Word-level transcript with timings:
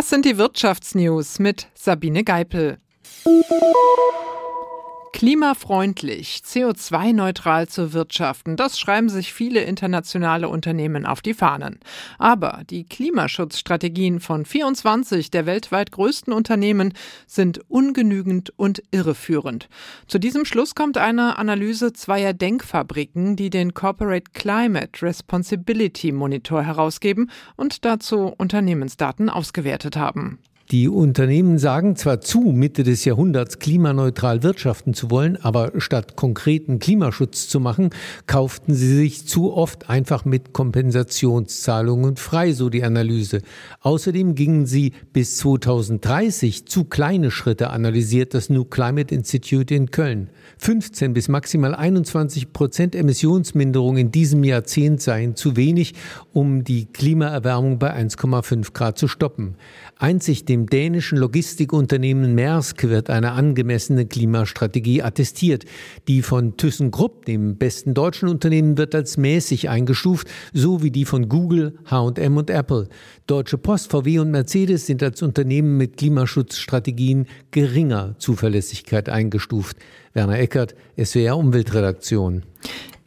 Das 0.00 0.08
sind 0.08 0.24
die 0.24 0.38
Wirtschaftsnews 0.38 1.38
mit 1.40 1.68
Sabine 1.74 2.24
Geipel. 2.24 2.78
Klimafreundlich, 5.12 6.42
CO2-neutral 6.46 7.68
zu 7.68 7.92
wirtschaften, 7.92 8.56
das 8.56 8.78
schreiben 8.78 9.08
sich 9.08 9.32
viele 9.32 9.60
internationale 9.62 10.48
Unternehmen 10.48 11.04
auf 11.04 11.20
die 11.20 11.34
Fahnen. 11.34 11.80
Aber 12.18 12.62
die 12.70 12.84
Klimaschutzstrategien 12.84 14.20
von 14.20 14.44
24 14.44 15.30
der 15.30 15.46
weltweit 15.46 15.92
größten 15.92 16.32
Unternehmen 16.32 16.94
sind 17.26 17.60
ungenügend 17.68 18.52
und 18.56 18.82
irreführend. 18.92 19.68
Zu 20.06 20.18
diesem 20.18 20.44
Schluss 20.44 20.74
kommt 20.74 20.96
eine 20.96 21.38
Analyse 21.38 21.92
zweier 21.92 22.32
Denkfabriken, 22.32 23.36
die 23.36 23.50
den 23.50 23.74
Corporate 23.74 24.30
Climate 24.32 25.02
Responsibility 25.02 26.12
Monitor 26.12 26.62
herausgeben 26.62 27.30
und 27.56 27.84
dazu 27.84 28.32
Unternehmensdaten 28.38 29.28
ausgewertet 29.28 29.96
haben. 29.96 30.38
Die 30.70 30.88
Unternehmen 30.88 31.58
sagen 31.58 31.96
zwar 31.96 32.20
zu, 32.20 32.38
Mitte 32.38 32.84
des 32.84 33.04
Jahrhunderts 33.04 33.58
klimaneutral 33.58 34.44
wirtschaften 34.44 34.94
zu 34.94 35.10
wollen, 35.10 35.36
aber 35.42 35.72
statt 35.78 36.14
konkreten 36.14 36.78
Klimaschutz 36.78 37.48
zu 37.48 37.58
machen, 37.58 37.90
kauften 38.28 38.76
sie 38.76 38.94
sich 38.94 39.26
zu 39.26 39.52
oft 39.52 39.90
einfach 39.90 40.24
mit 40.24 40.52
Kompensationszahlungen 40.52 42.14
frei, 42.14 42.52
so 42.52 42.68
die 42.68 42.84
Analyse. 42.84 43.40
Außerdem 43.80 44.36
gingen 44.36 44.64
sie 44.66 44.92
bis 45.12 45.38
2030 45.38 46.66
zu 46.66 46.84
kleine 46.84 47.32
Schritte, 47.32 47.70
analysiert 47.70 48.32
das 48.32 48.48
New 48.48 48.64
Climate 48.64 49.12
Institute 49.12 49.74
in 49.74 49.90
Köln. 49.90 50.30
15 50.58 51.14
bis 51.14 51.26
maximal 51.26 51.74
21 51.74 52.52
Prozent 52.52 52.94
Emissionsminderung 52.94 53.96
in 53.96 54.12
diesem 54.12 54.44
Jahrzehnt 54.44 55.02
seien 55.02 55.34
zu 55.34 55.56
wenig, 55.56 55.94
um 56.32 56.62
die 56.62 56.86
Klimaerwärmung 56.86 57.80
bei 57.80 57.92
1,5 57.92 58.72
Grad 58.72 58.98
zu 58.98 59.08
stoppen. 59.08 59.56
Einzig 59.98 60.44
dem 60.44 60.59
dänischen 60.66 61.18
Logistikunternehmen 61.18 62.34
Maersk 62.34 62.84
wird 62.84 63.10
eine 63.10 63.32
angemessene 63.32 64.06
Klimastrategie 64.06 65.02
attestiert. 65.02 65.64
Die 66.08 66.22
von 66.22 66.56
ThyssenKrupp, 66.56 67.24
dem 67.24 67.56
besten 67.56 67.94
deutschen 67.94 68.28
Unternehmen, 68.28 68.78
wird 68.78 68.94
als 68.94 69.16
mäßig 69.16 69.68
eingestuft, 69.68 70.28
so 70.52 70.82
wie 70.82 70.90
die 70.90 71.04
von 71.04 71.28
Google, 71.28 71.78
H&M 71.90 72.36
und 72.36 72.50
Apple. 72.50 72.88
Deutsche 73.26 73.58
Post, 73.58 73.90
VW 73.90 74.18
und 74.18 74.30
Mercedes 74.30 74.86
sind 74.86 75.02
als 75.02 75.22
Unternehmen 75.22 75.76
mit 75.76 75.96
Klimaschutzstrategien 75.96 77.26
geringer 77.50 78.14
Zuverlässigkeit 78.18 79.08
eingestuft. 79.08 79.76
Werner 80.12 80.38
Eckert, 80.38 80.74
SWR 80.96 81.36
Umweltredaktion. 81.36 82.42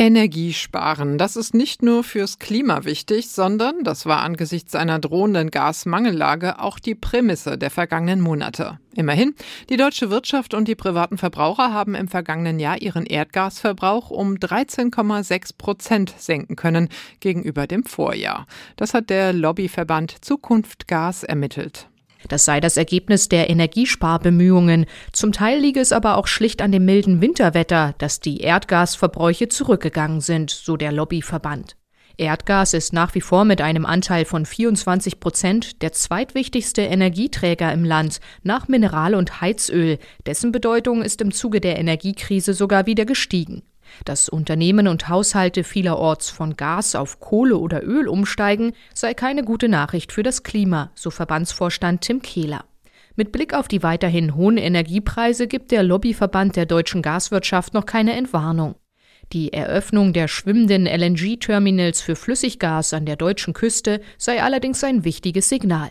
Energie 0.00 0.54
sparen. 0.54 1.18
Das 1.18 1.36
ist 1.36 1.52
nicht 1.52 1.82
nur 1.82 2.02
fürs 2.04 2.38
Klima 2.38 2.86
wichtig, 2.86 3.28
sondern, 3.28 3.84
das 3.84 4.06
war 4.06 4.22
angesichts 4.22 4.74
einer 4.74 4.98
drohenden 4.98 5.50
Gasmangellage 5.50 6.58
auch 6.58 6.78
die 6.78 6.94
Prämisse 6.94 7.58
der 7.58 7.68
vergangenen 7.68 8.22
Monate. 8.22 8.78
Immerhin, 8.94 9.34
die 9.68 9.76
deutsche 9.76 10.08
Wirtschaft 10.08 10.54
und 10.54 10.68
die 10.68 10.74
privaten 10.74 11.18
Verbraucher 11.18 11.74
haben 11.74 11.94
im 11.94 12.08
vergangenen 12.08 12.58
Jahr 12.58 12.80
ihren 12.80 13.04
Erdgasverbrauch 13.04 14.08
um 14.08 14.36
13,6 14.36 15.58
Prozent 15.58 16.14
senken 16.16 16.56
können 16.56 16.88
gegenüber 17.20 17.66
dem 17.66 17.84
Vorjahr. 17.84 18.46
Das 18.76 18.94
hat 18.94 19.10
der 19.10 19.34
Lobbyverband 19.34 20.24
Zukunft 20.24 20.88
Gas 20.88 21.24
ermittelt. 21.24 21.89
Das 22.28 22.44
sei 22.44 22.60
das 22.60 22.76
Ergebnis 22.76 23.28
der 23.28 23.50
Energiesparbemühungen. 23.50 24.86
Zum 25.12 25.32
Teil 25.32 25.60
liege 25.60 25.80
es 25.80 25.92
aber 25.92 26.16
auch 26.16 26.26
schlicht 26.26 26.62
an 26.62 26.72
dem 26.72 26.84
milden 26.84 27.20
Winterwetter, 27.20 27.94
dass 27.98 28.20
die 28.20 28.38
Erdgasverbräuche 28.38 29.48
zurückgegangen 29.48 30.20
sind, 30.20 30.50
so 30.50 30.76
der 30.76 30.92
Lobbyverband. 30.92 31.76
Erdgas 32.20 32.74
ist 32.74 32.92
nach 32.92 33.14
wie 33.14 33.22
vor 33.22 33.46
mit 33.46 33.62
einem 33.62 33.86
Anteil 33.86 34.26
von 34.26 34.44
24 34.44 35.20
Prozent 35.20 35.80
der 35.80 35.92
zweitwichtigste 35.92 36.82
Energieträger 36.82 37.72
im 37.72 37.82
Land 37.82 38.20
nach 38.42 38.68
Mineral- 38.68 39.14
und 39.14 39.40
Heizöl. 39.40 39.98
Dessen 40.26 40.52
Bedeutung 40.52 41.02
ist 41.02 41.22
im 41.22 41.32
Zuge 41.32 41.62
der 41.62 41.78
Energiekrise 41.78 42.52
sogar 42.52 42.84
wieder 42.84 43.06
gestiegen. 43.06 43.62
Dass 44.04 44.28
Unternehmen 44.28 44.88
und 44.88 45.08
Haushalte 45.08 45.64
vielerorts 45.64 46.30
von 46.30 46.56
Gas 46.56 46.94
auf 46.94 47.20
Kohle 47.20 47.58
oder 47.58 47.82
Öl 47.82 48.08
umsteigen, 48.08 48.72
sei 48.94 49.14
keine 49.14 49.44
gute 49.44 49.68
Nachricht 49.68 50.12
für 50.12 50.22
das 50.22 50.42
Klima, 50.42 50.90
so 50.94 51.10
Verbandsvorstand 51.10 52.00
Tim 52.02 52.22
Kehler. 52.22 52.64
Mit 53.16 53.32
Blick 53.32 53.54
auf 53.54 53.68
die 53.68 53.82
weiterhin 53.82 54.34
hohen 54.34 54.56
Energiepreise 54.56 55.46
gibt 55.46 55.72
der 55.72 55.82
Lobbyverband 55.82 56.56
der 56.56 56.66
deutschen 56.66 57.02
Gaswirtschaft 57.02 57.74
noch 57.74 57.84
keine 57.84 58.14
Entwarnung. 58.14 58.76
Die 59.32 59.52
Eröffnung 59.52 60.12
der 60.12 60.26
schwimmenden 60.26 60.86
LNG-Terminals 60.86 62.00
für 62.00 62.16
Flüssiggas 62.16 62.92
an 62.94 63.06
der 63.06 63.16
deutschen 63.16 63.54
Küste 63.54 64.00
sei 64.18 64.42
allerdings 64.42 64.82
ein 64.82 65.04
wichtiges 65.04 65.48
Signal. 65.48 65.90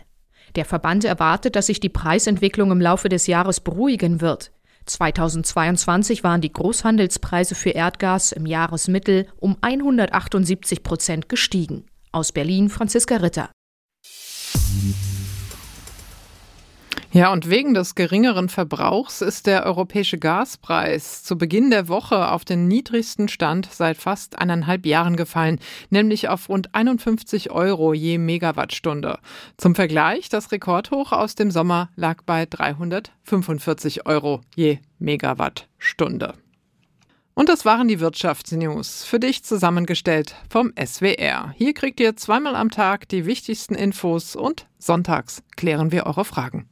Der 0.56 0.64
Verband 0.64 1.04
erwartet, 1.04 1.56
dass 1.56 1.66
sich 1.66 1.80
die 1.80 1.88
Preisentwicklung 1.88 2.70
im 2.70 2.80
Laufe 2.80 3.08
des 3.08 3.26
Jahres 3.26 3.60
beruhigen 3.60 4.20
wird. 4.20 4.50
2022 4.92 6.24
waren 6.24 6.40
die 6.40 6.52
Großhandelspreise 6.52 7.54
für 7.54 7.70
Erdgas 7.70 8.32
im 8.32 8.46
Jahresmittel 8.46 9.26
um 9.38 9.56
178 9.60 10.82
Prozent 10.82 11.28
gestiegen. 11.28 11.86
Aus 12.12 12.32
Berlin 12.32 12.68
Franziska 12.68 13.16
Ritter. 13.16 13.50
Ja, 17.12 17.32
und 17.32 17.50
wegen 17.50 17.74
des 17.74 17.96
geringeren 17.96 18.48
Verbrauchs 18.48 19.20
ist 19.20 19.48
der 19.48 19.66
europäische 19.66 20.16
Gaspreis 20.16 21.24
zu 21.24 21.36
Beginn 21.36 21.70
der 21.70 21.88
Woche 21.88 22.30
auf 22.30 22.44
den 22.44 22.68
niedrigsten 22.68 23.26
Stand 23.26 23.68
seit 23.72 23.96
fast 23.96 24.38
eineinhalb 24.38 24.86
Jahren 24.86 25.16
gefallen, 25.16 25.58
nämlich 25.90 26.28
auf 26.28 26.48
rund 26.48 26.72
51 26.72 27.50
Euro 27.50 27.94
je 27.94 28.18
Megawattstunde. 28.18 29.18
Zum 29.56 29.74
Vergleich, 29.74 30.28
das 30.28 30.52
Rekordhoch 30.52 31.10
aus 31.10 31.34
dem 31.34 31.50
Sommer 31.50 31.90
lag 31.96 32.22
bei 32.22 32.46
345 32.46 34.06
Euro 34.06 34.42
je 34.54 34.78
Megawattstunde. 35.00 36.34
Und 37.34 37.48
das 37.48 37.64
waren 37.64 37.88
die 37.88 37.98
Wirtschaftsnews, 37.98 39.02
für 39.02 39.18
dich 39.18 39.42
zusammengestellt 39.42 40.36
vom 40.48 40.72
SWR. 40.80 41.54
Hier 41.56 41.74
kriegt 41.74 41.98
ihr 41.98 42.14
zweimal 42.14 42.54
am 42.54 42.70
Tag 42.70 43.08
die 43.08 43.26
wichtigsten 43.26 43.74
Infos 43.74 44.36
und 44.36 44.68
sonntags 44.78 45.42
klären 45.56 45.90
wir 45.90 46.06
eure 46.06 46.24
Fragen. 46.24 46.68